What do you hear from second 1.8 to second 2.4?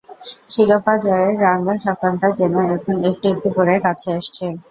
সকালটা